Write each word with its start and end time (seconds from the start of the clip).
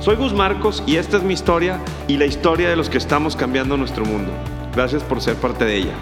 Soy 0.00 0.14
Gus 0.14 0.32
Marcos 0.32 0.80
y 0.86 0.94
esta 0.94 1.16
es 1.16 1.24
mi 1.24 1.34
historia 1.34 1.80
y 2.06 2.18
la 2.18 2.24
historia 2.24 2.70
de 2.70 2.76
los 2.76 2.88
que 2.88 2.98
estamos 2.98 3.34
cambiando 3.34 3.76
nuestro 3.76 4.04
mundo. 4.04 4.30
Gracias 4.72 5.02
por 5.02 5.20
ser 5.20 5.34
parte 5.34 5.64
de 5.64 5.74
ella. 5.74 5.94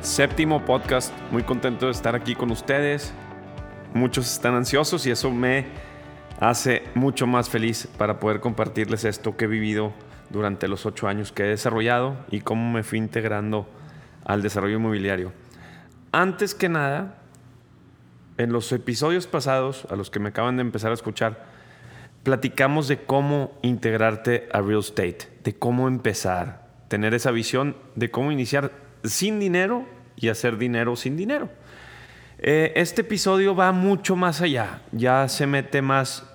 Séptimo 0.00 0.64
podcast, 0.64 1.12
muy 1.32 1.42
contento 1.42 1.86
de 1.86 1.92
estar 1.92 2.14
aquí 2.14 2.36
con 2.36 2.52
ustedes. 2.52 3.12
Muchos 3.94 4.32
están 4.32 4.54
ansiosos 4.54 5.04
y 5.06 5.10
eso 5.10 5.32
me 5.32 5.66
hace 6.38 6.84
mucho 6.94 7.26
más 7.26 7.50
feliz 7.50 7.88
para 7.98 8.20
poder 8.20 8.38
compartirles 8.38 9.04
esto 9.04 9.36
que 9.36 9.46
he 9.46 9.48
vivido 9.48 9.92
durante 10.30 10.68
los 10.68 10.86
ocho 10.86 11.08
años 11.08 11.32
que 11.32 11.42
he 11.42 11.48
desarrollado 11.48 12.16
y 12.30 12.42
cómo 12.42 12.70
me 12.70 12.84
fui 12.84 12.98
integrando 12.98 13.66
al 14.24 14.40
desarrollo 14.40 14.76
inmobiliario. 14.76 15.32
Antes 16.12 16.54
que 16.54 16.68
nada, 16.68 17.25
en 18.38 18.52
los 18.52 18.70
episodios 18.72 19.26
pasados, 19.26 19.86
a 19.90 19.96
los 19.96 20.10
que 20.10 20.20
me 20.20 20.30
acaban 20.30 20.56
de 20.56 20.62
empezar 20.62 20.90
a 20.90 20.94
escuchar, 20.94 21.46
platicamos 22.22 22.88
de 22.88 22.98
cómo 22.98 23.56
integrarte 23.62 24.48
a 24.52 24.60
real 24.60 24.80
estate, 24.80 25.28
de 25.44 25.54
cómo 25.54 25.88
empezar, 25.88 26.66
tener 26.88 27.14
esa 27.14 27.30
visión 27.30 27.76
de 27.94 28.10
cómo 28.10 28.32
iniciar 28.32 28.72
sin 29.04 29.38
dinero 29.38 29.86
y 30.16 30.28
hacer 30.28 30.58
dinero 30.58 30.96
sin 30.96 31.16
dinero. 31.16 31.48
Eh, 32.38 32.72
este 32.76 33.02
episodio 33.02 33.54
va 33.54 33.72
mucho 33.72 34.16
más 34.16 34.40
allá, 34.40 34.82
ya 34.92 35.28
se 35.28 35.46
mete 35.46 35.80
más 35.82 36.28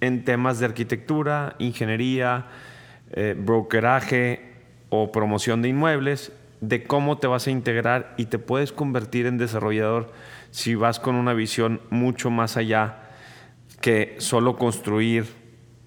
en 0.00 0.24
temas 0.24 0.58
de 0.58 0.66
arquitectura, 0.66 1.54
ingeniería, 1.58 2.46
eh, 3.12 3.34
brokeraje 3.38 4.54
o 4.88 5.12
promoción 5.12 5.62
de 5.62 5.68
inmuebles, 5.68 6.32
de 6.60 6.84
cómo 6.84 7.18
te 7.18 7.26
vas 7.26 7.46
a 7.46 7.50
integrar 7.50 8.14
y 8.16 8.26
te 8.26 8.38
puedes 8.38 8.72
convertir 8.72 9.26
en 9.26 9.38
desarrollador 9.38 10.12
si 10.54 10.76
vas 10.76 11.00
con 11.00 11.16
una 11.16 11.34
visión 11.34 11.80
mucho 11.90 12.30
más 12.30 12.56
allá 12.56 13.08
que 13.80 14.14
solo 14.18 14.56
construir 14.56 15.26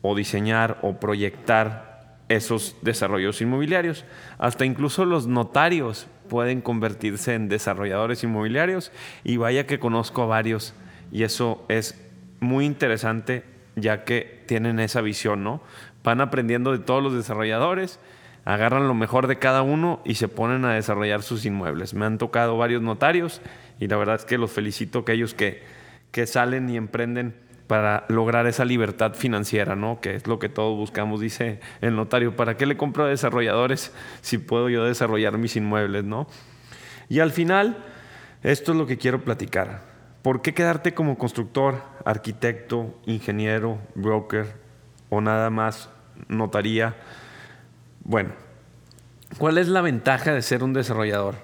o 0.02 0.14
diseñar 0.14 0.78
o 0.82 1.00
proyectar 1.00 2.18
esos 2.28 2.76
desarrollos 2.82 3.42
inmobiliarios. 3.42 4.04
Hasta 4.38 4.66
incluso 4.66 5.06
los 5.06 5.26
notarios 5.26 6.08
pueden 6.28 6.59
convertirse 6.59 7.34
en 7.34 7.48
desarrolladores 7.48 8.26
inmobiliarios 8.26 8.92
y 9.24 9.38
vaya 9.38 9.66
que 9.66 9.80
conozco 9.80 10.24
a 10.24 10.26
varios 10.26 10.74
y 11.14 11.24
eso 11.24 11.64
es 11.70 11.98
muy 12.42 12.66
interesante 12.66 13.46
ya 13.78 14.04
que 14.04 14.44
tienen 14.48 14.81
esa 14.81 15.00
visión, 15.00 15.46
¿no? 15.46 15.62
Van 16.04 16.20
aprendiendo 16.20 16.74
de 16.74 16.80
todos 16.80 17.02
los 17.02 17.14
desarrolladores, 17.14 18.02
agarran 18.44 18.90
lo 18.90 18.94
mejor 18.96 19.28
de 19.28 19.40
cada 19.40 19.62
uno 19.62 20.02
y 20.04 20.16
se 20.16 20.28
ponen 20.28 20.66
a 20.66 20.74
desarrollar 20.74 21.24
sus 21.24 21.46
inmuebles. 21.46 21.94
Me 21.94 22.06
han 22.06 22.18
tocado 22.18 22.58
varios 22.58 22.81
notarios 22.81 23.42
y 23.80 23.88
la 23.88 23.97
verdad 23.97 24.16
es 24.16 24.25
que 24.25 24.38
los 24.38 24.52
felicito 24.52 25.00
aquellos 25.00 25.33
que, 25.33 25.64
que 26.11 26.28
salen 26.28 26.70
y 26.70 26.78
emprenden 26.78 27.36
para 27.67 28.06
lograr 28.08 28.47
esa 28.47 28.66
libertad 28.66 29.14
financiera, 29.14 29.75
¿no? 29.75 30.00
Que 30.00 30.16
es 30.16 30.25
lo 30.25 30.39
que 30.39 30.50
todos 30.50 30.75
buscamos, 30.78 31.19
dice 31.19 31.59
el 31.81 31.95
notario. 31.95 32.36
¿Para 32.36 32.56
qué 32.56 32.66
le 32.66 32.78
compro 32.78 33.03
a 33.03 33.09
desarrolladores 33.09 33.92
si 34.22 34.38
puedo 34.38 34.69
yo 34.69 34.86
desarrollar 34.86 35.38
mis 35.38 35.56
inmuebles, 35.58 36.06
¿no? 36.06 36.28
Y 37.09 37.19
al 37.19 37.31
final, 37.31 37.78
esto 38.44 38.72
es 38.72 38.78
lo 38.78 38.88
que 38.88 38.97
quiero 38.97 39.22
platicar. 39.22 39.81
¿Por 40.22 40.41
qué 40.41 40.53
quedarte 40.53 40.94
como 40.94 41.18
constructor, 41.18 41.81
arquitecto, 42.06 42.97
ingeniero, 43.06 43.79
broker 43.96 44.47
o 45.09 45.22
nada 45.22 45.50
más 45.50 45.90
notaría? 46.28 46.96
Bueno, 48.03 48.31
¿cuál 49.38 49.57
es 49.57 49.68
la 49.68 49.81
ventaja 49.81 50.34
de 50.34 50.41
ser 50.41 50.63
un 50.63 50.73
desarrollador? 50.73 51.35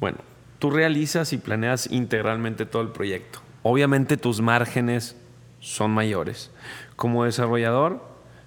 Bueno, 0.00 0.18
tú 0.58 0.70
realizas 0.70 1.32
y 1.32 1.38
planeas 1.38 1.90
integralmente 1.90 2.66
todo 2.66 2.82
el 2.82 2.88
proyecto. 2.88 3.40
Obviamente 3.62 4.16
tus 4.16 4.40
márgenes 4.40 5.16
son 5.60 5.90
mayores. 5.90 6.50
Como 6.96 7.24
desarrollador, 7.24 8.02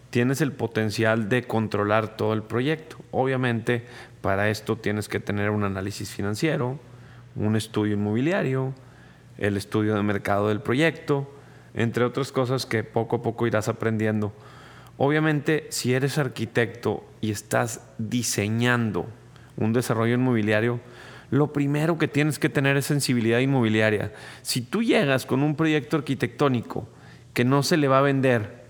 tienes 0.10 0.42
el 0.42 0.52
potencial 0.52 1.30
de 1.30 1.44
controlar 1.44 2.16
todo 2.16 2.34
el 2.34 2.44
proyecto. 2.44 2.98
Obviamente, 3.12 3.86
para 4.22 4.50
esto 4.50 4.78
tienes 4.78 5.10
que 5.10 5.20
tener 5.20 5.50
un 5.50 5.64
análisis 5.64 6.12
financiero, 6.12 6.80
un 7.36 7.56
estudio 7.56 7.94
inmobiliario, 7.94 8.74
el 9.38 9.58
estudio 9.58 9.96
de 9.96 10.04
mercado 10.04 10.50
del 10.50 10.62
proyecto, 10.62 11.32
entre 11.74 12.04
otras 12.04 12.32
cosas 12.32 12.66
que 12.66 12.84
poco 12.84 13.18
a 13.18 13.22
poco 13.22 13.48
irás 13.48 13.68
aprendiendo. 13.68 14.34
Obviamente, 14.98 15.68
si 15.70 15.94
eres 15.94 16.18
arquitecto 16.18 17.06
y 17.22 17.32
estás 17.32 17.88
diseñando 18.00 19.06
un 19.56 19.74
desarrollo 19.74 20.16
inmobiliario, 20.16 20.80
lo 21.30 21.52
primero 21.54 21.98
que 21.98 22.08
tienes 22.08 22.40
que 22.40 22.50
tener 22.50 22.78
es 22.78 22.86
sensibilidad 22.86 23.40
inmobiliaria. 23.40 24.14
Si 24.42 24.62
tú 24.62 24.84
llegas 24.84 25.26
con 25.26 25.44
un 25.44 25.56
proyecto 25.56 25.98
arquitectónico 25.98 26.88
que 27.34 27.46
no 27.46 27.64
se 27.64 27.78
le 27.78 27.88
va 27.88 28.00
a 28.00 28.04
vender 28.04 28.66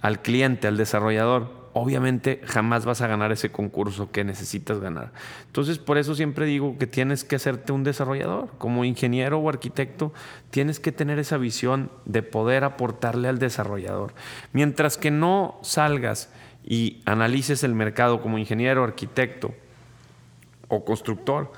al 0.00 0.22
cliente, 0.22 0.68
al 0.68 0.76
desarrollador, 0.76 1.60
obviamente 1.72 2.40
jamás 2.44 2.84
vas 2.84 3.00
a 3.00 3.06
ganar 3.06 3.32
ese 3.32 3.50
concurso 3.50 4.10
que 4.10 4.24
necesitas 4.24 4.80
ganar. 4.80 5.12
Entonces, 5.46 5.78
por 5.78 5.98
eso 5.98 6.14
siempre 6.14 6.46
digo 6.46 6.78
que 6.78 6.86
tienes 6.86 7.24
que 7.24 7.36
hacerte 7.36 7.72
un 7.72 7.84
desarrollador. 7.84 8.50
Como 8.58 8.84
ingeniero 8.84 9.38
o 9.38 9.48
arquitecto, 9.48 10.12
tienes 10.50 10.80
que 10.80 10.92
tener 10.92 11.18
esa 11.18 11.36
visión 11.36 11.90
de 12.06 12.22
poder 12.22 12.64
aportarle 12.64 13.28
al 13.28 13.38
desarrollador. 13.38 14.14
Mientras 14.52 14.96
que 14.96 15.10
no 15.10 15.58
salgas 15.62 16.30
y 16.64 17.02
analices 17.04 17.62
el 17.64 17.74
mercado 17.74 18.20
como 18.20 18.38
ingeniero, 18.38 18.84
arquitecto, 18.84 19.54
o 20.70 20.84
constructor, 20.84 21.52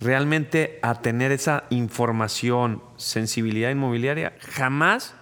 realmente 0.00 0.78
a 0.82 1.00
tener 1.00 1.32
esa 1.32 1.64
información, 1.70 2.82
sensibilidad 2.96 3.70
inmobiliaria, 3.70 4.34
jamás, 4.40 5.14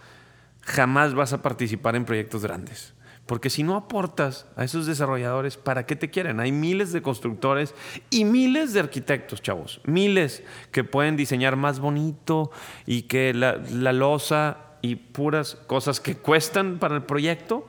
jamás 0.62 1.14
vas 1.14 1.32
a 1.32 1.42
participar 1.42 1.94
en 1.94 2.04
proyectos 2.04 2.42
grandes. 2.42 2.94
Porque 3.26 3.48
si 3.48 3.62
no 3.62 3.76
aportas 3.76 4.46
a 4.54 4.64
esos 4.64 4.84
desarrolladores, 4.84 5.56
¿para 5.56 5.86
qué 5.86 5.96
te 5.96 6.10
quieren? 6.10 6.40
Hay 6.40 6.52
miles 6.52 6.92
de 6.92 7.00
constructores 7.00 7.74
y 8.10 8.26
miles 8.26 8.74
de 8.74 8.80
arquitectos, 8.80 9.40
chavos. 9.40 9.80
Miles 9.86 10.42
que 10.72 10.84
pueden 10.84 11.16
diseñar 11.16 11.56
más 11.56 11.80
bonito 11.80 12.50
y 12.84 13.02
que 13.02 13.32
la, 13.32 13.56
la 13.70 13.94
losa 13.94 14.58
y 14.82 14.96
puras 14.96 15.54
cosas 15.66 16.00
que 16.00 16.16
cuestan 16.16 16.78
para 16.78 16.96
el 16.96 17.04
proyecto 17.04 17.66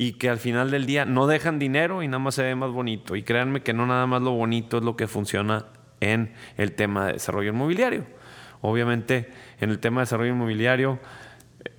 y 0.00 0.12
que 0.12 0.30
al 0.30 0.38
final 0.38 0.70
del 0.70 0.86
día 0.86 1.04
no 1.06 1.26
dejan 1.26 1.58
dinero 1.58 2.04
y 2.04 2.06
nada 2.06 2.20
más 2.20 2.36
se 2.36 2.44
ve 2.44 2.54
más 2.54 2.70
bonito. 2.70 3.16
Y 3.16 3.24
créanme 3.24 3.62
que 3.62 3.72
no 3.72 3.84
nada 3.84 4.06
más 4.06 4.22
lo 4.22 4.30
bonito 4.30 4.78
es 4.78 4.84
lo 4.84 4.94
que 4.94 5.08
funciona 5.08 5.66
en 5.98 6.34
el 6.56 6.76
tema 6.76 7.06
de 7.06 7.14
desarrollo 7.14 7.50
inmobiliario. 7.50 8.04
Obviamente 8.60 9.32
en 9.58 9.70
el 9.70 9.80
tema 9.80 10.00
de 10.00 10.02
desarrollo 10.02 10.30
inmobiliario, 10.30 11.00
eh, 11.64 11.72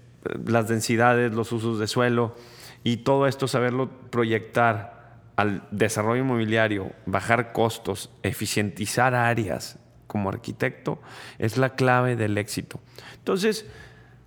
las 0.46 0.68
densidades, 0.68 1.32
los 1.32 1.54
usos 1.54 1.80
de 1.80 1.88
suelo 1.88 2.36
y 2.84 2.98
todo 2.98 3.26
esto 3.26 3.48
saberlo 3.48 3.90
proyectar 4.10 5.22
al 5.38 5.64
desarrollo 5.72 6.24
inmobiliario, 6.24 6.92
bajar 7.06 7.54
costos, 7.54 8.12
eficientizar 8.24 9.16
áreas 9.16 9.80
como 10.08 10.28
arquitecto, 10.28 11.00
es 11.38 11.56
la 11.56 11.70
clave 11.70 12.18
del 12.18 12.38
éxito. 12.38 12.82
Entonces, 13.16 13.66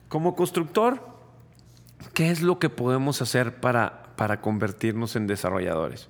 como 0.08 0.34
constructor, 0.34 1.11
¿Qué 2.14 2.30
es 2.30 2.42
lo 2.42 2.58
que 2.58 2.68
podemos 2.68 3.22
hacer 3.22 3.60
para, 3.60 4.14
para 4.16 4.40
convertirnos 4.40 5.16
en 5.16 5.26
desarrolladores? 5.26 6.08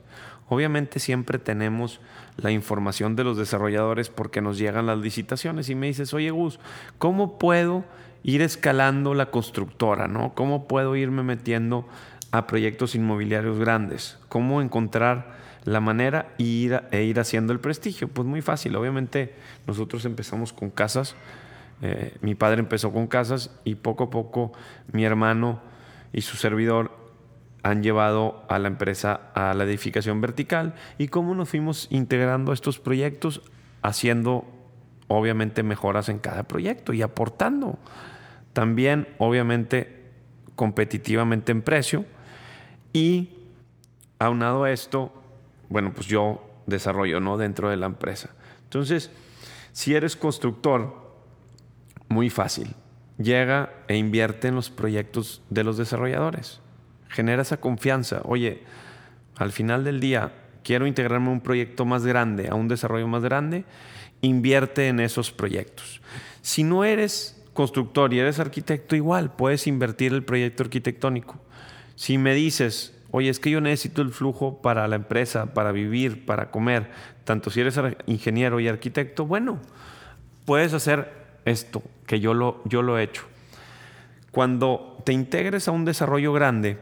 Obviamente 0.49 0.99
siempre 0.99 1.39
tenemos 1.39 2.01
la 2.37 2.51
información 2.51 3.17
de 3.17 3.25
los 3.25 3.39
desarrolladores 3.39 4.11
porque 4.11 4.41
nos 4.41 4.59
llegan 4.59 4.87
las 4.87 4.99
licitaciones 4.99 5.71
y 5.71 5.75
me 5.75 5.87
dices, 5.87 6.13
oye 6.13 6.31
Gus, 6.31 6.61
¿cómo 6.99 7.39
puedo 7.39 7.85
ir 8.23 8.43
escalando 8.43 9.15
la 9.15 9.31
constructora? 9.31 10.09
¿no? 10.09 10.35
¿Cómo 10.35 10.69
puedo 10.69 10.97
irme 10.97 11.23
metiendo 11.23 11.87
a 12.33 12.47
proyectos 12.47 12.95
inmobiliarios 12.95 13.59
grandes? 13.59 14.19
¿Cómo 14.29 14.61
encontrar 14.61 15.37
la 15.65 15.81
manera 15.81 16.35
e 16.39 16.43
ir, 16.45 17.21
haciendo 17.21 17.53
el 17.53 17.61
prestigio? 17.61 18.09
Pues 18.09 18.27
muy 18.27 18.43
fácil, 18.43 18.77
obviamente 18.77 19.35
nosotros 19.67 20.05
empezamos 20.05 20.53
con 20.53 20.71
casas, 20.71 21.15
eh, 21.81 22.15
mi 22.21 22.35
padre 22.35 22.61
empezó 22.61 22.93
con 22.93 23.07
casas 23.07 23.51
y 23.65 23.77
poco 23.77 24.05
a 24.05 24.11
poco 24.11 24.53
mi 24.93 25.05
hermano 25.05 25.61
y 26.13 26.23
su 26.23 26.37
servidor 26.37 26.91
han 27.63 27.83
llevado 27.83 28.45
a 28.49 28.59
la 28.59 28.69
empresa 28.69 29.31
a 29.35 29.55
la 29.55 29.65
edificación 29.65 30.21
vertical 30.21 30.75
y 30.99 31.09
cómo 31.09 31.35
nos 31.35 31.51
fuimos 31.51 31.87
integrando 31.91 32.53
estos 32.53 32.79
proyectos, 32.79 33.43
haciendo 33.83 34.45
obviamente 35.09 35.63
mejoras 35.63 36.09
en 36.09 36.19
cada 36.19 36.45
proyecto 36.45 36.93
y 36.93 37.03
aportando. 37.03 37.79
También, 38.53 39.09
obviamente, 39.19 40.03
competitivamente 40.57 41.53
en 41.53 41.63
precio 41.63 42.05
y 42.93 43.31
aunado 44.19 44.65
a 44.65 44.73
esto, 44.73 45.13
bueno, 45.69 45.93
pues 45.93 46.07
yo 46.07 46.51
desarrollo, 46.67 47.21
¿no? 47.21 47.39
Dentro 47.39 47.71
de 47.71 47.77
la 47.77 47.87
empresa. 47.87 48.31
Entonces, 48.65 49.11
si 49.73 49.95
eres 49.95 50.17
constructor, 50.17 50.95
muy 52.09 52.29
fácil. 52.29 52.75
Llega 53.23 53.73
e 53.89 53.97
invierte 53.97 54.49
en 54.49 54.55
los 54.55 54.71
proyectos 54.71 55.43
de 55.51 55.65
los 55.65 55.77
desarrolladores. 55.77 56.61
Genera 57.09 57.43
esa 57.43 57.59
confianza. 57.59 58.23
Oye, 58.25 58.63
al 59.37 59.53
final 59.53 59.85
del 59.85 60.01
día, 60.01 60.33
quiero 60.65 60.87
integrarme 60.87 61.29
a 61.29 61.33
un 61.33 61.41
proyecto 61.41 61.85
más 61.85 62.05
grande, 62.07 62.49
a 62.49 62.55
un 62.55 62.69
desarrollo 62.69 63.07
más 63.07 63.23
grande, 63.23 63.65
invierte 64.23 64.89
en 64.89 65.01
esos 65.01 65.31
proyectos. 65.31 66.01
Si 66.41 66.65
no 66.65 66.85
eres 66.85 67.43
constructor 67.53 68.13
y 68.15 68.19
eres 68.19 68.39
arquitecto, 68.39 68.97
igual 68.97 69.35
puedes 69.35 69.67
invertir 69.67 70.13
el 70.13 70.25
proyecto 70.25 70.63
arquitectónico. 70.63 71.41
Si 71.95 72.19
me 72.19 72.35
dices, 72.35 72.99
oye, 73.11 73.29
es 73.29 73.39
que 73.39 73.51
yo 73.51 73.61
necesito 73.61 74.03
el 74.03 74.11
flujo 74.11 74.63
para 74.63 74.89
la 74.89 74.97
empresa, 74.97 75.53
para 75.53 75.73
vivir, 75.73 76.25
para 76.25 76.51
comer, 76.51 76.91
tanto 77.25 77.51
si 77.51 77.61
eres 77.61 77.79
ingeniero 78.07 78.59
y 78.59 78.69
arquitecto, 78.69 79.27
bueno, 79.27 79.61
puedes 80.47 80.73
hacer 80.73 81.13
esto, 81.45 81.83
que 82.13 82.21
yo 82.21 82.35
lo, 82.35 82.61
yo 82.67 82.83
lo 82.83 82.99
he 82.99 83.05
hecho. 83.05 83.23
Cuando 84.33 84.99
te 85.03 85.15
integres 85.15 85.67
a 85.67 85.71
un 85.71 85.87
desarrollo 85.87 86.35
grande, 86.35 86.77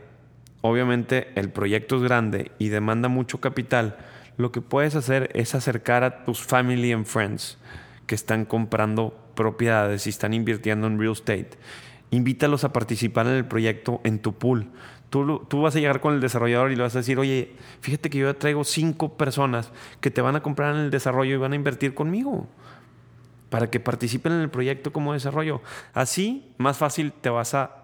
obviamente 0.61 1.29
el 1.37 1.51
proyecto 1.51 1.95
es 1.95 2.03
grande 2.03 2.51
y 2.59 2.69
demanda 2.69 3.09
mucho 3.09 3.41
capital, 3.41 3.97
lo 4.39 4.51
que 4.51 4.61
puedes 4.61 4.97
hacer 4.97 5.31
es 5.35 5.55
acercar 5.55 6.03
a 6.03 6.25
tus 6.25 6.43
family 6.43 6.91
and 6.91 7.07
friends 7.07 7.59
que 8.09 8.17
están 8.17 8.45
comprando 8.45 9.17
propiedades 9.37 10.09
y 10.09 10.11
están 10.11 10.35
invirtiendo 10.35 10.89
en 10.89 10.99
real 10.99 11.13
estate. 11.13 11.51
Invítalos 12.11 12.65
a 12.65 12.73
participar 12.73 13.29
en 13.29 13.35
el 13.35 13.45
proyecto 13.45 14.01
en 14.03 14.19
tu 14.19 14.33
pool. 14.33 14.67
Tú, 15.11 15.47
tú, 15.49 15.63
vas 15.63 15.77
a 15.77 15.79
llegar 15.79 16.01
con 16.01 16.15
el 16.15 16.21
desarrollador 16.21 16.73
y 16.73 16.77
le 16.77 16.83
vas 16.83 16.97
a 16.97 16.99
decir, 16.99 17.21
oye, 17.21 17.53
fíjate 17.83 18.11
que 18.11 18.19
yo 18.19 18.35
traigo 18.35 18.65
cinco 18.65 19.17
personas 19.17 19.71
que 20.01 20.11
te 20.11 20.23
van 20.23 20.35
a 20.35 20.43
comprar 20.43 20.75
en 20.75 20.81
el 20.81 20.91
desarrollo 20.91 21.37
y 21.37 21.39
van 21.39 21.53
a 21.53 21.57
invertir 21.57 21.95
conmigo 21.95 22.49
para 23.51 23.69
que 23.69 23.81
participen 23.81 24.33
en 24.33 24.41
el 24.41 24.51
proyecto 24.51 24.93
como 24.93 25.13
desarrollo. 25.13 25.61
Así, 25.93 26.53
más 26.57 26.79
fácil 26.79 27.13
te 27.13 27.29
vas 27.29 27.55
a 27.55 27.77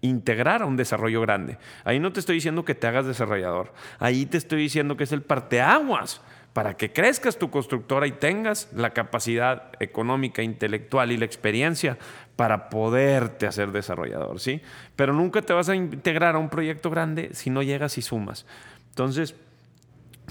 integrar 0.00 0.62
a 0.62 0.66
un 0.66 0.76
desarrollo 0.76 1.20
grande. 1.20 1.58
Ahí 1.84 1.98
no 1.98 2.12
te 2.12 2.20
estoy 2.20 2.36
diciendo 2.36 2.64
que 2.64 2.74
te 2.74 2.86
hagas 2.86 3.06
desarrollador. 3.06 3.72
Ahí 3.98 4.26
te 4.26 4.36
estoy 4.38 4.60
diciendo 4.60 4.96
que 4.96 5.04
es 5.04 5.12
el 5.12 5.22
parteaguas 5.22 6.20
para 6.52 6.76
que 6.76 6.92
crezcas 6.92 7.38
tu 7.38 7.50
constructora 7.50 8.06
y 8.06 8.12
tengas 8.12 8.68
la 8.74 8.90
capacidad 8.90 9.70
económica, 9.80 10.42
intelectual 10.42 11.12
y 11.12 11.16
la 11.16 11.24
experiencia 11.24 11.98
para 12.36 12.68
poderte 12.68 13.46
hacer 13.46 13.72
desarrollador, 13.72 14.40
¿sí? 14.40 14.62
Pero 14.96 15.12
nunca 15.12 15.42
te 15.42 15.52
vas 15.52 15.68
a 15.68 15.76
integrar 15.76 16.34
a 16.34 16.38
un 16.38 16.48
proyecto 16.48 16.90
grande 16.90 17.30
si 17.32 17.50
no 17.50 17.62
llegas 17.62 17.98
y 17.98 18.02
sumas. 18.02 18.46
Entonces, 18.90 19.34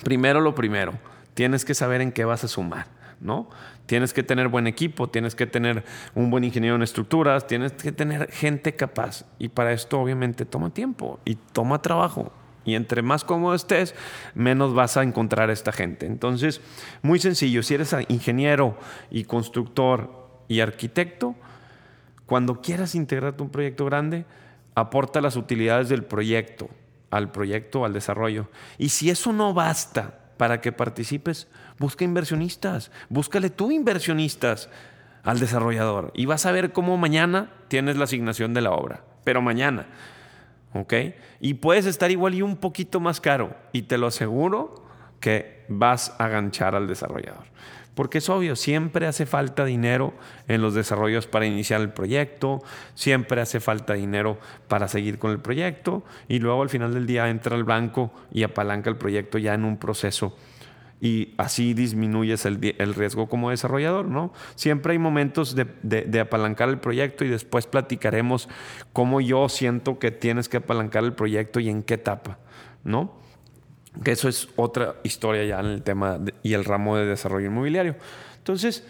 primero 0.04 0.42
lo 0.42 0.56
primero, 0.56 0.94
tienes 1.34 1.64
que 1.64 1.74
saber 1.74 2.02
en 2.02 2.12
qué 2.12 2.26
vas 2.26 2.44
a 2.44 2.48
sumar, 2.48 2.88
¿no? 3.20 3.50
Tienes 3.86 4.14
que 4.14 4.24
tener 4.24 4.48
buen 4.48 4.68
equipo, 4.68 5.10
tienes 5.10 5.36
que 5.36 5.48
tener 5.48 5.84
un 6.16 6.30
buen 6.30 6.44
ingeniero 6.44 6.76
en 6.76 6.84
estructuras, 6.84 7.48
tienes 7.48 7.74
que 7.74 7.92
tener 7.92 8.32
gente 8.32 8.76
capaz. 8.76 9.26
Y 9.40 9.50
para 9.50 9.72
esto 9.72 10.00
obviamente 10.00 10.46
toma 10.46 10.72
tiempo 10.72 11.20
y 11.26 11.36
toma 11.36 11.82
trabajo. 11.82 12.32
Y 12.66 12.76
entre 12.76 13.02
más 13.02 13.24
cómodo 13.24 13.56
estés, 13.56 13.96
menos 14.36 14.74
vas 14.74 14.98
a 14.98 15.04
encontrar 15.04 15.50
a 15.50 15.54
esta 15.54 15.72
gente. 15.72 16.06
Entonces, 16.06 16.62
muy 17.02 17.20
sencillo, 17.20 17.64
si 17.64 17.76
eres 17.76 17.96
ingeniero 18.10 18.78
y 19.10 19.24
constructor 19.24 20.28
y 20.50 20.60
arquitecto, 20.60 21.36
cuando 22.26 22.62
quieras 22.62 22.94
integrarte 22.94 23.42
un 23.42 23.50
proyecto 23.50 23.86
grande, 23.86 24.26
aporta 24.76 25.22
las 25.22 25.38
utilidades 25.38 25.88
del 25.88 26.04
proyecto 26.04 26.70
al 27.10 27.32
proyecto, 27.32 27.86
al 27.86 27.94
desarrollo. 27.94 28.50
Y 28.78 28.90
si 28.90 29.10
eso 29.10 29.34
no 29.34 29.54
basta 29.54 30.20
para 30.38 30.62
que 30.62 30.72
participes, 30.72 31.48
busca 31.80 32.06
inversionistas, 32.06 32.92
búscale 33.10 33.50
tú 33.50 33.72
inversionistas 33.72 34.70
al 35.24 35.40
desarrollador 35.40 36.12
y 36.16 36.26
vas 36.26 36.46
a 36.46 36.52
ver 36.52 36.72
cómo 36.72 36.98
mañana 36.98 37.52
tienes 37.68 37.98
la 37.98 38.06
asignación 38.06 38.54
de 38.54 38.62
la 38.62 38.72
obra, 38.72 39.04
pero 39.24 39.42
mañana. 39.42 39.88
¿ok? 40.74 40.94
Y 41.40 41.56
puedes 41.56 41.86
estar 41.86 42.12
igual 42.12 42.36
y 42.36 42.42
un 42.42 42.58
poquito 42.58 43.00
más 43.00 43.22
caro 43.22 43.56
y 43.72 43.84
te 43.84 43.98
lo 43.98 44.08
aseguro 44.08 44.86
que 45.20 45.66
vas 45.68 46.16
a 46.20 46.28
ganchar 46.28 46.76
al 46.76 46.88
desarrollador. 46.88 47.46
Porque 47.98 48.20
es 48.20 48.30
obvio, 48.30 48.56
siempre 48.56 49.08
hace 49.08 49.26
falta 49.26 49.66
dinero 49.66 50.14
en 50.48 50.62
los 50.62 50.76
desarrollos 50.76 51.26
para 51.26 51.48
iniciar 51.48 51.82
el 51.82 51.90
proyecto, 51.90 52.62
siempre 52.94 53.42
hace 53.42 53.60
falta 53.60 53.96
dinero 53.96 54.38
para 54.68 54.88
seguir 54.88 55.18
con 55.18 55.32
el 55.32 55.40
proyecto 55.40 56.04
y 56.28 56.38
luego 56.38 56.62
al 56.62 56.70
final 56.70 56.94
del 56.94 57.08
día 57.08 57.28
entra 57.28 57.56
el 57.56 57.64
banco 57.64 58.12
y 58.32 58.44
apalanca 58.44 58.92
el 58.92 58.98
proyecto 58.98 59.40
ya 59.40 59.56
en 59.56 59.66
un 59.66 59.78
proceso 59.78 60.38
y 61.02 61.34
así 61.38 61.74
disminuyes 61.74 62.46
el, 62.46 62.60
riesgo 62.94 63.28
como 63.28 63.50
desarrollador, 63.50 64.06
¿no? 64.06 64.32
Siempre 64.54 64.92
hay 64.92 65.00
momentos 65.00 65.56
de, 65.56 66.20
apalancar 66.20 66.70
el 66.70 66.78
proyecto 66.78 67.26
y 67.26 67.30
después 67.30 67.66
platicaremos 67.66 68.48
cómo 68.94 69.22
yo 69.22 69.50
siento 69.50 69.98
que 69.98 70.12
tienes 70.12 70.50
que 70.50 70.58
apalancar 70.58 71.04
el 71.04 71.14
proyecto 71.14 71.60
y 71.60 71.70
en 71.70 71.82
qué 71.82 71.96
etapa, 71.96 72.38
¿no? 72.84 73.26
Que 74.04 74.12
eso 74.12 74.30
es 74.30 74.50
otra 74.56 74.96
historia 75.04 75.44
ya 75.46 75.60
en 75.60 75.68
el 75.68 75.84
tema 75.84 76.20
y 76.44 76.54
el 76.54 76.66
ramo 76.66 76.98
de 76.98 77.06
desarrollo 77.06 77.48
inmobiliario. 77.48 77.96
Entonces, 78.38 78.84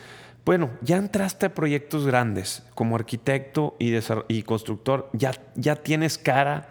bueno, 0.46 0.70
ya 0.82 0.98
entraste 0.98 1.48
a 1.48 1.54
proyectos 1.54 2.06
grandes 2.06 2.64
como 2.74 2.96
arquitecto 2.96 3.76
y, 3.80 3.94
y 4.30 4.44
constructor, 4.44 5.10
ya, 5.14 5.34
ya 5.56 5.76
tienes 5.76 6.18
cara, 6.18 6.70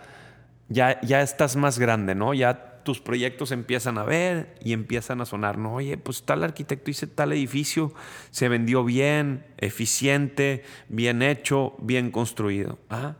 ya, 0.69 1.01
ya 1.03 1.21
estás 1.21 1.57
más 1.57 1.79
grande, 1.79 2.15
¿no? 2.15 2.33
Ya 2.33 2.77
tus 2.85 3.01
proyectos 3.01 3.51
empiezan 3.51 3.99
a 3.99 4.05
ver 4.05 4.55
y 4.63 4.73
empiezan 4.73 5.21
a 5.21 5.27
sonar, 5.27 5.59
no, 5.59 5.75
oye, 5.75 5.99
pues 5.99 6.23
tal 6.23 6.45
arquitecto 6.45 6.91
hice 6.91 7.09
tal 7.09 7.33
edificio, 7.33 7.93
se 8.31 8.49
vendió 8.49 8.85
bien, 8.85 9.45
eficiente, 9.59 10.63
bien 10.89 11.21
hecho, 11.21 11.75
bien 11.81 12.13
construido. 12.13 12.79
Ah, 12.89 13.17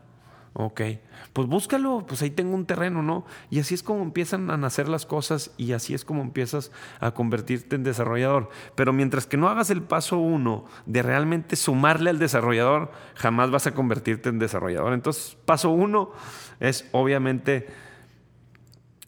ok. 0.57 0.81
Pues 1.33 1.47
búscalo, 1.47 2.03
pues 2.07 2.23
ahí 2.23 2.31
tengo 2.31 2.55
un 2.55 2.65
terreno, 2.65 3.03
¿no? 3.03 3.25
Y 3.51 3.59
así 3.59 3.75
es 3.75 3.83
como 3.83 4.01
empiezan 4.01 4.49
a 4.49 4.57
nacer 4.57 4.89
las 4.89 5.05
cosas 5.05 5.51
y 5.55 5.73
así 5.73 5.93
es 5.93 6.03
como 6.03 6.23
empiezas 6.23 6.71
a 6.99 7.11
convertirte 7.11 7.75
en 7.75 7.83
desarrollador. 7.83 8.49
Pero 8.73 8.91
mientras 8.91 9.27
que 9.27 9.37
no 9.37 9.49
hagas 9.49 9.69
el 9.69 9.83
paso 9.83 10.17
uno 10.17 10.65
de 10.87 11.03
realmente 11.03 11.55
sumarle 11.55 12.09
al 12.09 12.17
desarrollador, 12.17 12.91
jamás 13.13 13.51
vas 13.51 13.67
a 13.67 13.75
convertirte 13.75 14.29
en 14.29 14.39
desarrollador. 14.39 14.93
Entonces, 14.93 15.37
paso 15.45 15.69
uno 15.69 16.11
es 16.59 16.89
obviamente 16.91 17.67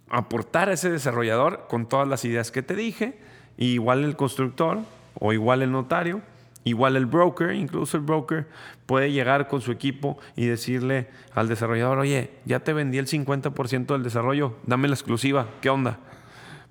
aportar 0.07 0.69
a 0.69 0.73
ese 0.73 0.91
desarrollador 0.91 1.65
con 1.67 1.89
todas 1.89 2.07
las 2.07 2.25
ideas 2.25 2.51
que 2.51 2.61
te 2.61 2.75
dije, 2.75 3.19
igual 3.57 4.03
el 4.03 4.15
constructor 4.15 4.79
o 5.15 5.33
igual 5.33 5.63
el 5.63 5.71
notario, 5.71 6.21
igual 6.63 6.95
el 6.95 7.05
broker, 7.05 7.51
incluso 7.51 7.97
el 7.97 8.03
broker 8.03 8.47
puede 8.85 9.11
llegar 9.11 9.47
con 9.47 9.61
su 9.61 9.71
equipo 9.71 10.19
y 10.35 10.45
decirle 10.45 11.09
al 11.33 11.47
desarrollador, 11.47 11.99
oye, 11.99 12.31
ya 12.45 12.59
te 12.59 12.73
vendí 12.73 12.97
el 12.97 13.07
50% 13.07 13.87
del 13.87 14.03
desarrollo, 14.03 14.57
dame 14.65 14.87
la 14.87 14.95
exclusiva, 14.95 15.47
¿qué 15.61 15.69
onda? 15.69 15.99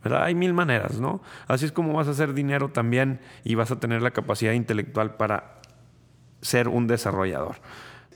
¿verdad? 0.02 0.24
Hay 0.24 0.34
mil 0.34 0.54
maneras, 0.54 1.00
¿no? 1.00 1.20
Así 1.46 1.64
es 1.64 1.72
como 1.72 1.92
vas 1.92 2.08
a 2.08 2.12
hacer 2.12 2.32
dinero 2.32 2.70
también 2.70 3.20
y 3.44 3.54
vas 3.56 3.70
a 3.70 3.80
tener 3.80 4.02
la 4.02 4.12
capacidad 4.12 4.52
intelectual 4.52 5.16
para 5.16 5.60
ser 6.40 6.68
un 6.68 6.86
desarrollador. 6.86 7.56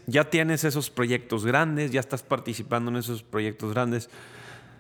Ya 0.07 0.31
tienes 0.31 0.65
esos 0.65 0.91
proyectos 0.91 1.45
grandes, 1.45 1.91
ya 1.91 2.01
estás 2.01 2.23
participando 2.23 2.91
en 2.91 2.99
esos 2.99 3.23
proyectos 3.23 3.73
grandes. 3.73 4.11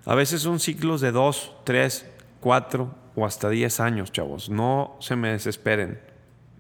A 0.04 0.14
veces 0.14 0.42
son 0.42 0.58
ciclos 0.58 1.00
de 1.00 1.12
dos, 1.12 1.52
tres, 1.64 2.06
cuatro 2.40 2.94
o 3.14 3.26
hasta 3.26 3.49
diez 3.49 3.80
años, 3.80 4.11
chavos. 4.11 4.49
No 4.49 4.96
se 5.00 5.16
me 5.16 5.30
desesperen. 5.30 6.12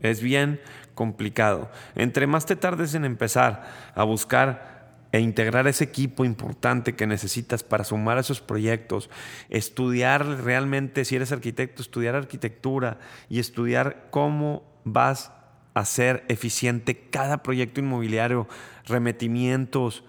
Es 0.02 0.20
bien 0.20 0.60
complicado. 0.94 1.70
Entre 1.94 2.26
más 2.26 2.44
te 2.44 2.56
tardes 2.56 2.94
en 2.94 3.04
empezar 3.04 3.66
a 3.94 4.04
buscar 4.04 4.72
e 5.12 5.20
integrar 5.20 5.66
ese 5.66 5.84
equipo 5.84 6.24
importante 6.24 6.94
que 6.94 7.06
necesitas 7.06 7.62
para 7.62 7.84
sumar 7.84 8.18
esos 8.18 8.40
proyectos, 8.40 9.10
estudiar 9.50 10.24
realmente, 10.42 11.04
si 11.04 11.16
eres 11.16 11.32
arquitecto, 11.32 11.82
estudiar 11.82 12.14
arquitectura 12.14 12.98
y 13.28 13.38
estudiar 13.38 14.08
cómo 14.10 14.62
vas 14.84 15.30
a 15.74 15.80
hacer 15.80 16.24
eficiente 16.28 17.08
cada 17.10 17.42
proyecto 17.42 17.80
inmobiliario, 17.80 18.48
remetimientos, 18.86 20.02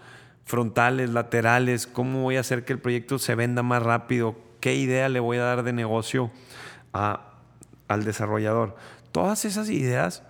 frontales, 0.45 1.09
laterales, 1.09 1.85
cómo 1.85 2.23
voy 2.23 2.37
a 2.37 2.41
hacer 2.41 2.63
que 2.63 2.73
el 2.73 2.79
proyecto 2.79 3.19
se 3.19 3.35
venda 3.35 3.61
más 3.61 3.83
rápido, 3.83 4.37
qué 4.61 4.75
idea 4.75 5.09
le 5.09 5.19
voy 5.19 5.37
a 5.37 5.43
dar 5.43 5.63
de 5.63 5.73
negocio 5.73 6.31
al 6.93 8.03
desarrollador. 8.05 8.77
Todas 9.13 9.45
esas 9.45 9.69
ideas 9.69 10.23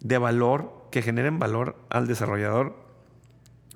de 0.00 0.16
valor 0.18 0.86
que 0.92 1.02
generen 1.02 1.40
valor 1.40 1.76
al 1.90 2.06
desarrollador 2.06 2.82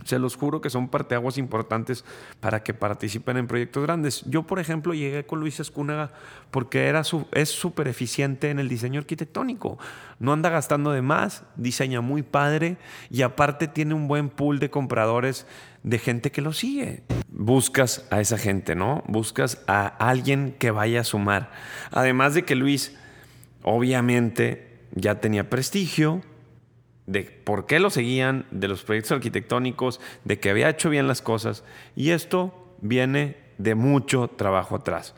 Se 0.05 0.21
los 0.21 0.37
juro 0.37 0.61
que 0.61 0.71
son 0.71 0.89
parteaguas 0.89 1.39
importantes 1.39 2.05
para 2.39 2.63
que 2.63 2.73
participen 2.73 3.37
en 3.37 3.49
proyectos 3.49 3.83
grandes. 3.83 4.23
Yo, 4.27 4.45
por 4.45 4.61
ejemplo, 4.61 4.95
llegué 4.95 5.27
con 5.27 5.41
Luis 5.41 5.59
Escúnaga 5.59 6.13
porque 6.53 6.87
era 6.87 7.03
su, 7.03 7.27
es 7.33 7.49
súper 7.49 7.89
eficiente 7.89 8.51
en 8.51 8.61
el 8.61 8.69
diseño 8.69 9.01
arquitectónico. 9.01 9.77
No 10.21 10.33
anda 10.33 10.51
gastando 10.51 10.93
de 10.93 11.03
más, 11.03 11.43
diseña 11.57 12.01
muy 12.01 12.23
padre 12.23 12.77
y 13.11 13.23
aparte 13.23 13.67
tiene 13.67 13.95
un 13.95 14.07
buen 14.07 14.29
pool 14.29 14.61
de 14.61 14.71
compradores 14.71 15.49
de 15.83 15.99
gente 15.99 16.31
que 16.31 16.43
lo 16.43 16.53
sigue. 16.53 17.03
Buscas 17.29 18.07
a 18.13 18.21
esa 18.21 18.39
gente, 18.39 18.77
¿no? 18.77 19.03
Buscas 19.09 19.65
a 19.67 19.89
alguien 19.89 20.55
que 20.61 20.71
vaya 20.71 21.01
a 21.01 21.05
sumar. 21.05 21.51
Además 21.91 22.35
de 22.35 22.45
que 22.45 22.55
Luis, 22.55 22.97
obviamente, 23.63 24.79
ya 24.93 25.21
tenía 25.21 25.51
prestigio, 25.51 26.23
de 27.07 27.23
por 27.23 27.67
qué 27.67 27.81
lo 27.81 27.89
seguían, 27.89 28.45
de 28.51 28.69
los 28.69 28.83
proyectos 28.83 29.13
arquitectónicos, 29.13 30.01
de 30.25 30.39
que 30.39 30.51
había 30.51 30.69
hecho 30.69 30.91
bien 30.91 31.09
las 31.09 31.23
cosas. 31.23 31.65
Y 31.97 32.11
esto 32.11 32.77
viene 32.83 33.37
de 33.57 33.75
mucho 33.75 34.29
trabajo 34.29 34.77
atrás. 34.77 35.15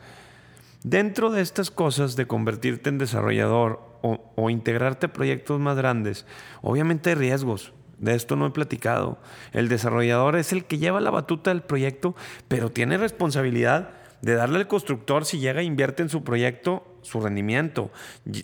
Dentro 0.83 1.29
de 1.29 1.41
estas 1.41 1.69
cosas 1.69 2.15
de 2.15 2.25
convertirte 2.25 2.89
en 2.89 2.97
desarrollador 2.97 3.81
o, 4.01 4.49
integrarte 4.49 5.07
a 5.07 5.13
proyectos 5.13 5.59
más 5.59 5.77
grandes, 5.77 6.25
obviamente 6.61 7.11
hay 7.11 7.15
riesgos. 7.15 7.73
De 7.99 8.15
esto 8.15 8.35
no 8.35 8.47
he 8.47 8.51
platicado. 8.51 9.19
El 9.51 9.69
desarrollador 9.69 10.37
es 10.37 10.53
el 10.53 10.65
que 10.65 10.79
lleva 10.79 11.01
la 11.01 11.11
batuta 11.11 11.51
del 11.51 11.61
proyecto, 11.61 12.15
pero 12.47 12.71
tiene 12.71 12.97
responsabilidad 12.97 13.91
de 14.21 14.35
darle 14.35 14.57
al 14.59 14.67
constructor 14.67 15.25
si 15.25 15.39
llega 15.39 15.61
e 15.61 15.65
invierte 15.65 16.03
en 16.03 16.09
su 16.09 16.23
proyecto 16.23 16.85
su 17.01 17.19
rendimiento. 17.19 17.91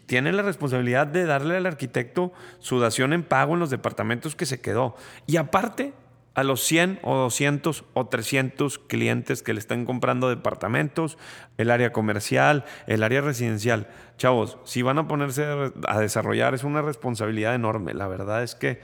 Tiene 0.05 0.31
la 0.31 0.41
responsabilidad 0.41 1.07
de 1.07 1.25
darle 1.25 1.57
al 1.57 1.65
arquitecto 1.65 2.33
su 2.59 2.79
dación 2.79 3.13
en 3.13 3.23
pago 3.23 3.53
en 3.53 3.59
los 3.59 3.69
departamentos 3.69 4.35
que 4.35 4.45
se 4.45 4.59
quedó. 4.59 4.95
Y 5.27 5.37
aparte, 5.37 5.93
a 6.33 6.43
los 6.43 6.61
100 6.63 6.99
o 7.01 7.15
200 7.15 7.83
o 7.93 8.07
300 8.07 8.77
clientes 8.77 9.41
que 9.41 9.53
le 9.53 9.59
están 9.59 9.85
comprando 9.85 10.29
departamentos, 10.29 11.17
el 11.57 11.71
área 11.71 11.91
comercial, 11.91 12.63
el 12.85 13.01
área 13.01 13.21
residencial. 13.21 13.87
Chavos, 14.17 14.59
si 14.63 14.83
van 14.83 14.99
a 14.99 15.07
ponerse 15.07 15.45
a 15.87 15.99
desarrollar 15.99 16.53
es 16.53 16.63
una 16.63 16.83
responsabilidad 16.83 17.55
enorme. 17.55 17.95
La 17.95 18.07
verdad 18.07 18.43
es 18.43 18.53
que 18.53 18.81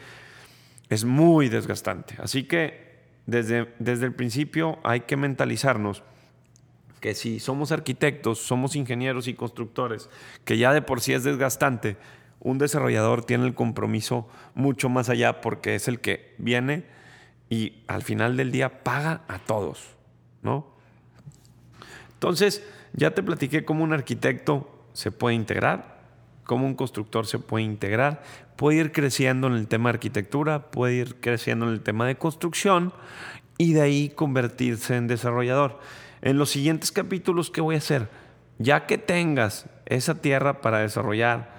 es 0.89 1.05
muy 1.05 1.47
desgastante. 1.47 2.15
Así 2.19 2.43
que 2.45 3.03
desde, 3.27 3.71
desde 3.77 4.07
el 4.07 4.13
principio 4.13 4.79
hay 4.83 5.01
que 5.01 5.15
mentalizarnos 5.15 6.01
que 7.03 7.15
si 7.15 7.41
somos 7.41 7.73
arquitectos, 7.73 8.39
somos 8.39 8.77
ingenieros 8.77 9.27
y 9.27 9.33
constructores, 9.33 10.09
que 10.45 10.57
ya 10.57 10.71
de 10.71 10.81
por 10.81 11.01
sí 11.01 11.11
es 11.11 11.25
desgastante, 11.25 11.97
un 12.39 12.59
desarrollador 12.59 13.25
tiene 13.25 13.45
el 13.45 13.53
compromiso 13.53 14.29
mucho 14.55 14.87
más 14.87 15.09
allá 15.09 15.41
porque 15.41 15.75
es 15.75 15.89
el 15.89 15.99
que 15.99 16.33
viene 16.37 16.85
y 17.49 17.83
al 17.87 18.03
final 18.03 18.37
del 18.37 18.53
día 18.53 18.83
paga 18.83 19.23
a 19.27 19.39
todos, 19.39 19.97
¿no? 20.43 20.65
Entonces, 22.13 22.65
ya 22.93 23.11
te 23.11 23.21
platiqué 23.21 23.65
cómo 23.65 23.83
un 23.83 23.91
arquitecto 23.91 24.85
se 24.93 25.11
puede 25.11 25.35
integrar, 25.35 25.99
cómo 26.45 26.65
un 26.65 26.73
constructor 26.73 27.27
se 27.27 27.37
puede 27.37 27.65
integrar, 27.65 28.23
puede 28.55 28.77
ir 28.77 28.93
creciendo 28.93 29.47
en 29.47 29.55
el 29.55 29.67
tema 29.67 29.89
de 29.89 29.95
arquitectura, 29.95 30.71
puede 30.71 30.93
ir 30.93 31.15
creciendo 31.19 31.67
en 31.67 31.73
el 31.73 31.81
tema 31.81 32.07
de 32.07 32.15
construcción 32.15 32.93
y 33.57 33.73
de 33.73 33.81
ahí 33.81 34.09
convertirse 34.09 34.95
en 34.95 35.07
desarrollador. 35.07 35.81
En 36.23 36.37
los 36.37 36.51
siguientes 36.51 36.93
capítulos, 36.93 37.51
¿qué 37.51 37.59
voy 37.59 37.75
a 37.75 37.79
hacer? 37.79 38.07
Ya 38.57 38.85
que 38.85 38.97
tengas 38.97 39.65
esa 39.85 40.15
tierra 40.21 40.61
para 40.61 40.79
desarrollar, 40.79 41.53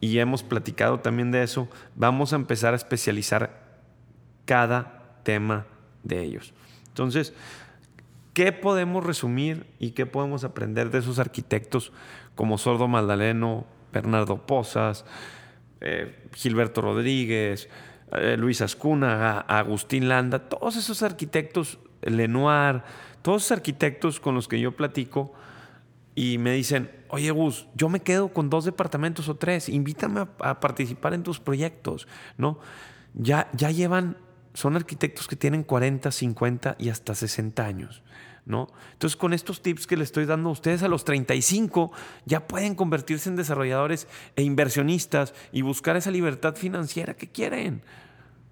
y 0.00 0.18
hemos 0.18 0.42
platicado 0.42 1.00
también 1.00 1.30
de 1.30 1.42
eso, 1.42 1.68
vamos 1.94 2.32
a 2.32 2.36
empezar 2.36 2.72
a 2.72 2.76
especializar 2.76 3.60
cada 4.46 5.20
tema 5.24 5.66
de 6.04 6.22
ellos. 6.22 6.54
Entonces, 6.88 7.34
¿qué 8.32 8.50
podemos 8.50 9.04
resumir 9.04 9.66
y 9.78 9.90
qué 9.90 10.06
podemos 10.06 10.44
aprender 10.44 10.90
de 10.90 11.00
esos 11.00 11.18
arquitectos 11.18 11.92
como 12.34 12.56
Sordo 12.56 12.88
Magdaleno, 12.88 13.66
Bernardo 13.92 14.46
Pozas, 14.46 15.04
eh, 15.82 16.26
Gilberto 16.34 16.80
Rodríguez, 16.80 17.68
eh, 18.12 18.36
Luis 18.38 18.62
Ascuna, 18.62 19.40
Agustín 19.40 20.08
Landa, 20.08 20.48
todos 20.48 20.76
esos 20.76 21.02
arquitectos, 21.02 21.78
Lenoir, 22.02 22.82
todos 23.22 23.42
esos 23.42 23.58
arquitectos 23.58 24.20
con 24.20 24.34
los 24.34 24.48
que 24.48 24.60
yo 24.60 24.76
platico 24.76 25.32
y 26.16 26.38
me 26.38 26.52
dicen, 26.52 26.90
oye 27.08 27.30
Gus, 27.30 27.68
yo 27.74 27.88
me 27.90 28.00
quedo 28.00 28.32
con 28.32 28.48
dos 28.48 28.64
departamentos 28.64 29.28
o 29.28 29.36
tres, 29.36 29.68
invítame 29.68 30.26
a, 30.40 30.60
participar 30.60 31.12
en 31.12 31.22
tus 31.22 31.40
proyectos, 31.40 32.08
¿no? 32.38 32.58
Ya, 33.12 33.50
ya 33.52 33.70
llevan, 33.70 34.16
son 34.54 34.76
arquitectos 34.76 35.28
que 35.28 35.36
tienen 35.36 35.62
40, 35.62 36.10
50 36.10 36.76
y 36.78 36.88
hasta 36.88 37.14
60 37.14 37.64
años. 37.64 38.02
¿No? 38.46 38.68
Entonces, 38.92 39.16
con 39.16 39.32
estos 39.32 39.60
tips 39.60 39.88
que 39.88 39.96
les 39.96 40.04
estoy 40.06 40.24
dando 40.24 40.50
a 40.50 40.52
ustedes 40.52 40.84
a 40.84 40.88
los 40.88 41.04
35, 41.04 41.90
ya 42.26 42.46
pueden 42.46 42.76
convertirse 42.76 43.28
en 43.28 43.34
desarrolladores 43.34 44.06
e 44.36 44.44
inversionistas 44.44 45.34
y 45.50 45.62
buscar 45.62 45.96
esa 45.96 46.12
libertad 46.12 46.54
financiera 46.54 47.16
que 47.16 47.26
quieren, 47.26 47.82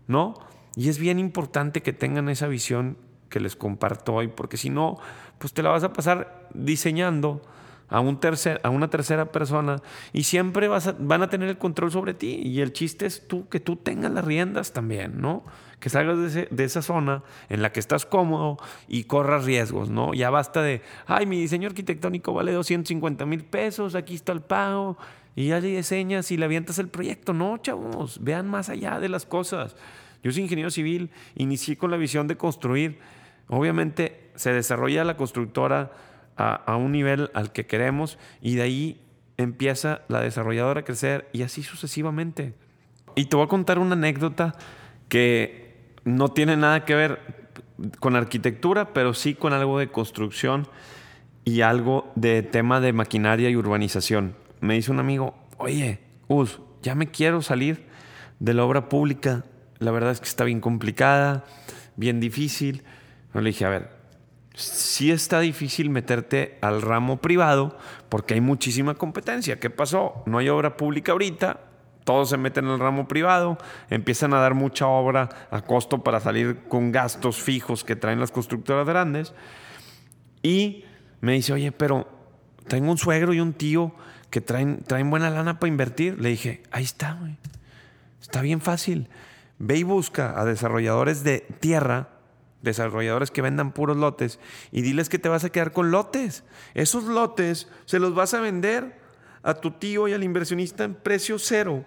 ¿no? 0.08 0.34
Y 0.74 0.88
es 0.88 0.98
bien 0.98 1.20
importante 1.20 1.80
que 1.80 1.92
tengan 1.92 2.28
esa 2.28 2.48
visión 2.48 2.98
que 3.34 3.40
les 3.40 3.56
comparto 3.56 4.14
hoy, 4.14 4.28
porque 4.28 4.56
si 4.56 4.70
no, 4.70 4.96
pues 5.38 5.52
te 5.52 5.64
la 5.64 5.70
vas 5.70 5.82
a 5.82 5.92
pasar 5.92 6.46
diseñando 6.54 7.42
a, 7.88 7.98
un 7.98 8.20
tercer, 8.20 8.60
a 8.62 8.70
una 8.70 8.90
tercera 8.90 9.32
persona 9.32 9.82
y 10.12 10.22
siempre 10.22 10.68
vas 10.68 10.94
van 11.00 11.22
a 11.22 11.28
tener 11.28 11.48
el 11.48 11.58
control 11.58 11.90
sobre 11.90 12.14
ti. 12.14 12.40
Y 12.44 12.60
el 12.60 12.72
chiste 12.72 13.06
es 13.06 13.26
tú, 13.26 13.48
que 13.48 13.58
tú 13.58 13.74
tengas 13.74 14.12
las 14.12 14.24
riendas 14.24 14.72
también, 14.72 15.20
¿no? 15.20 15.42
Que 15.80 15.90
salgas 15.90 16.32
de, 16.32 16.46
de, 16.48 16.64
esa 16.64 16.80
zona 16.80 17.24
en 17.48 17.60
la 17.60 17.72
que 17.72 17.80
estás 17.80 18.06
cómodo 18.06 18.56
y 18.86 19.02
corras 19.02 19.44
riesgos, 19.44 19.90
¿no? 19.90 20.14
Ya 20.14 20.30
basta 20.30 20.62
de, 20.62 20.80
ay, 21.08 21.26
mi 21.26 21.40
diseño 21.40 21.66
arquitectónico 21.66 22.32
vale 22.32 22.52
250 22.52 23.26
mil 23.26 23.42
pesos, 23.44 23.96
aquí 23.96 24.14
está 24.14 24.30
el 24.30 24.42
pago, 24.42 24.96
y 25.34 25.48
ya 25.48 25.58
le 25.58 25.74
diseñas 25.74 26.30
y 26.30 26.36
le 26.36 26.44
avientas 26.44 26.78
el 26.78 26.86
proyecto. 26.86 27.32
No, 27.32 27.58
chavos, 27.58 28.22
vean 28.22 28.48
más 28.48 28.68
allá 28.68 29.00
de 29.00 29.08
las 29.08 29.26
cosas. 29.26 29.74
Yo 30.22 30.32
soy 30.32 30.44
ingeniero 30.44 30.70
civil, 30.70 31.10
inicié 31.34 31.76
con 31.76 31.90
la 31.90 31.98
visión 31.98 32.26
de 32.28 32.36
construir 32.36 32.98
Obviamente 33.48 34.30
se 34.34 34.52
desarrolla 34.52 35.04
la 35.04 35.16
constructora 35.16 35.92
a, 36.36 36.76
un 36.76 36.92
nivel 36.92 37.30
al 37.34 37.52
que 37.52 37.66
queremos 37.66 38.18
y 38.40 38.56
de 38.56 38.62
ahí 38.62 39.00
empieza 39.36 40.02
la 40.08 40.20
desarrolladora 40.20 40.80
a 40.80 40.84
crecer 40.84 41.28
y 41.32 41.42
así 41.42 41.62
sucesivamente. 41.62 42.54
Y 43.14 43.26
te 43.26 43.36
voy 43.36 43.44
a 43.44 43.48
contar 43.48 43.78
una 43.78 43.94
anécdota 43.94 44.54
que 45.08 45.76
no 46.04 46.28
tiene 46.28 46.56
nada 46.56 46.84
que 46.84 46.94
ver 46.94 47.44
con 48.00 48.16
arquitectura, 48.16 48.92
pero 48.92 49.14
sí 49.14 49.34
con 49.34 49.52
algo 49.52 49.78
de 49.78 49.88
construcción 49.88 50.66
y 51.44 51.60
algo 51.60 52.10
de 52.16 52.42
tema 52.42 52.80
de 52.80 52.92
maquinaria 52.92 53.50
y 53.50 53.56
urbanización. 53.56 54.36
Me 54.60 54.74
dice 54.74 54.90
un 54.90 54.98
amigo, 54.98 55.34
oye, 55.58 56.00
Us, 56.26 56.60
ya 56.82 56.94
me 56.94 57.10
quiero 57.10 57.42
salir 57.42 57.86
de 58.40 58.54
la 58.54 58.64
obra 58.64 58.88
pública. 58.88 59.44
La 59.78 59.90
verdad 59.90 60.12
es 60.12 60.20
que 60.20 60.28
está 60.28 60.44
bien 60.44 60.60
complicada, 60.60 61.44
bien 61.96 62.18
difícil 62.18 62.82
le 63.40 63.50
dije, 63.50 63.64
a 63.64 63.70
ver, 63.70 63.90
sí 64.54 65.10
está 65.10 65.40
difícil 65.40 65.90
meterte 65.90 66.58
al 66.60 66.82
ramo 66.82 67.20
privado 67.20 67.76
porque 68.08 68.34
hay 68.34 68.40
muchísima 68.40 68.94
competencia. 68.94 69.58
¿Qué 69.58 69.70
pasó? 69.70 70.22
No 70.26 70.38
hay 70.38 70.48
obra 70.48 70.76
pública 70.76 71.12
ahorita, 71.12 71.60
todos 72.04 72.28
se 72.28 72.36
meten 72.36 72.66
al 72.66 72.78
ramo 72.78 73.08
privado, 73.08 73.58
empiezan 73.90 74.34
a 74.34 74.38
dar 74.38 74.54
mucha 74.54 74.86
obra 74.86 75.28
a 75.50 75.62
costo 75.62 76.04
para 76.04 76.20
salir 76.20 76.64
con 76.68 76.92
gastos 76.92 77.42
fijos 77.42 77.82
que 77.82 77.96
traen 77.96 78.20
las 78.20 78.30
constructoras 78.30 78.86
grandes. 78.86 79.32
Y 80.42 80.84
me 81.20 81.32
dice, 81.32 81.54
oye, 81.54 81.72
pero 81.72 82.06
tengo 82.68 82.90
un 82.90 82.98
suegro 82.98 83.32
y 83.32 83.40
un 83.40 83.54
tío 83.54 83.94
que 84.30 84.40
traen, 84.40 84.82
traen 84.84 85.10
buena 85.10 85.30
lana 85.30 85.58
para 85.58 85.68
invertir. 85.68 86.20
Le 86.20 86.28
dije, 86.28 86.62
ahí 86.70 86.84
está. 86.84 87.18
Está 88.20 88.42
bien 88.42 88.60
fácil. 88.60 89.08
Ve 89.58 89.78
y 89.78 89.82
busca 89.82 90.38
a 90.38 90.44
desarrolladores 90.44 91.24
de 91.24 91.46
tierra 91.60 92.13
desarrolladores 92.64 93.30
que 93.30 93.42
vendan 93.42 93.72
puros 93.72 93.96
lotes 93.96 94.40
y 94.72 94.82
diles 94.82 95.08
que 95.08 95.18
te 95.18 95.28
vas 95.28 95.44
a 95.44 95.50
quedar 95.50 95.72
con 95.72 95.90
lotes. 95.90 96.44
Esos 96.74 97.04
lotes 97.04 97.68
se 97.84 98.00
los 98.00 98.14
vas 98.14 98.34
a 98.34 98.40
vender 98.40 98.98
a 99.42 99.54
tu 99.54 99.72
tío 99.72 100.08
y 100.08 100.12
al 100.12 100.24
inversionista 100.24 100.84
en 100.84 100.94
precio 100.94 101.38
cero. 101.38 101.84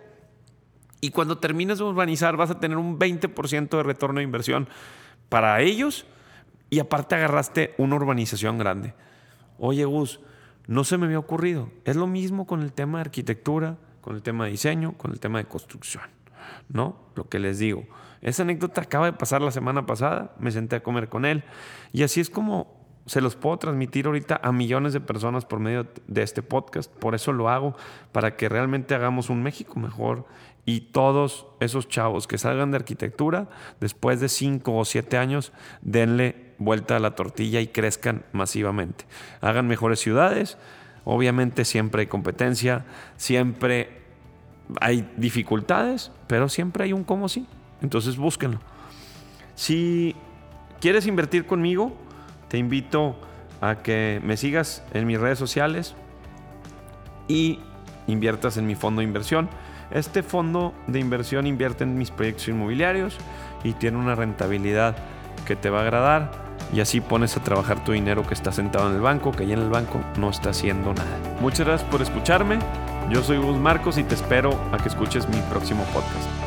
Y 1.01 1.09
cuando 1.09 1.39
termines 1.39 1.79
de 1.79 1.83
urbanizar 1.83 2.37
vas 2.37 2.51
a 2.51 2.59
tener 2.59 2.77
un 2.77 2.97
20% 2.97 3.69
de 3.69 3.83
retorno 3.83 4.19
de 4.19 4.23
inversión 4.23 4.69
para 5.29 5.61
ellos 5.61 6.05
y 6.69 6.79
aparte 6.79 7.15
agarraste 7.15 7.73
una 7.77 7.95
urbanización 7.95 8.57
grande. 8.57 8.93
Oye 9.59 9.85
Gus, 9.85 10.19
no 10.67 10.83
se 10.83 10.97
me 10.97 11.05
había 11.05 11.19
ocurrido. 11.19 11.69
Es 11.85 11.95
lo 11.95 12.07
mismo 12.07 12.45
con 12.45 12.61
el 12.61 12.73
tema 12.73 12.99
de 12.99 13.01
arquitectura, 13.01 13.77
con 14.01 14.15
el 14.15 14.21
tema 14.21 14.45
de 14.45 14.51
diseño, 14.51 14.97
con 14.97 15.11
el 15.11 15.19
tema 15.19 15.39
de 15.39 15.45
construcción. 15.45 16.03
¿No? 16.69 16.97
Lo 17.15 17.27
que 17.27 17.39
les 17.39 17.59
digo. 17.59 17.85
Esa 18.21 18.43
anécdota 18.43 18.81
acaba 18.81 19.05
de 19.05 19.13
pasar 19.13 19.41
la 19.41 19.51
semana 19.51 19.85
pasada, 19.85 20.33
me 20.39 20.51
senté 20.51 20.77
a 20.77 20.83
comer 20.83 21.09
con 21.09 21.25
él 21.25 21.43
y 21.93 22.03
así 22.03 22.19
es 22.19 22.29
como 22.29 22.77
se 23.07 23.21
los 23.21 23.35
puedo 23.35 23.57
transmitir 23.57 24.05
ahorita 24.05 24.39
a 24.43 24.51
millones 24.51 24.93
de 24.93 24.99
personas 24.99 25.45
por 25.45 25.59
medio 25.59 25.87
de 26.07 26.21
este 26.23 26.43
podcast. 26.43 26.91
Por 26.91 27.15
eso 27.15 27.31
lo 27.31 27.49
hago, 27.49 27.75
para 28.11 28.35
que 28.35 28.49
realmente 28.49 28.93
hagamos 28.95 29.29
un 29.29 29.41
México 29.41 29.79
mejor 29.79 30.25
y 30.65 30.81
todos 30.81 31.47
esos 31.61 31.87
chavos 31.87 32.27
que 32.27 32.37
salgan 32.37 32.71
de 32.71 32.77
arquitectura, 32.77 33.47
después 33.79 34.19
de 34.19 34.27
cinco 34.27 34.75
o 34.75 34.83
siete 34.83 35.17
años, 35.17 35.53
denle 35.81 36.53
vuelta 36.57 36.97
a 36.97 36.99
la 36.99 37.15
tortilla 37.15 37.61
y 37.61 37.67
crezcan 37.67 38.25
masivamente. 38.33 39.05
Hagan 39.39 39.67
mejores 39.67 39.99
ciudades. 39.99 40.57
Obviamente 41.05 41.63
siempre 41.63 42.01
hay 42.01 42.07
competencia, 42.07 42.85
siempre 43.15 44.01
hay 44.81 45.09
dificultades, 45.15 46.11
pero 46.27 46.49
siempre 46.49 46.83
hay 46.83 46.91
un 46.91 47.05
como 47.05 47.29
sí. 47.29 47.47
Entonces 47.81 48.17
búsquenlo. 48.17 48.59
Si 49.55 50.15
quieres 50.79 51.07
invertir 51.07 51.45
conmigo, 51.45 51.93
te 52.47 52.57
invito 52.57 53.15
a 53.61 53.75
que 53.75 54.21
me 54.23 54.37
sigas 54.37 54.83
en 54.93 55.07
mis 55.07 55.19
redes 55.19 55.39
sociales 55.39 55.95
y 57.27 57.59
inviertas 58.07 58.57
en 58.57 58.67
mi 58.67 58.75
fondo 58.75 58.99
de 58.99 59.05
inversión. 59.05 59.49
Este 59.91 60.21
fondo 60.23 60.73
de 60.87 60.99
inversión 60.99 61.47
invierte 61.47 61.83
en 61.83 61.97
mis 61.97 62.11
proyectos 62.11 62.47
inmobiliarios 62.49 63.17
y 63.63 63.73
tiene 63.73 63.97
una 63.97 64.15
rentabilidad 64.15 64.95
que 65.45 65.55
te 65.55 65.69
va 65.69 65.79
a 65.79 65.81
agradar 65.83 66.31
y 66.73 66.81
así 66.81 66.99
pones 66.99 67.37
a 67.37 67.43
trabajar 67.43 67.83
tu 67.83 67.93
dinero 67.93 68.25
que 68.27 68.33
está 68.33 68.51
sentado 68.51 68.89
en 68.89 68.95
el 68.95 69.01
banco, 69.01 69.31
que 69.31 69.43
ahí 69.43 69.53
en 69.53 69.59
el 69.59 69.69
banco 69.69 70.01
no 70.17 70.29
está 70.29 70.49
haciendo 70.49 70.93
nada. 70.93 71.37
Muchas 71.39 71.65
gracias 71.65 71.89
por 71.89 72.01
escucharme. 72.01 72.59
Yo 73.09 73.23
soy 73.23 73.37
Gus 73.37 73.57
Marcos 73.57 73.97
y 73.97 74.03
te 74.03 74.15
espero 74.15 74.59
a 74.73 74.77
que 74.77 74.89
escuches 74.89 75.27
mi 75.29 75.39
próximo 75.49 75.83
podcast. 75.93 76.46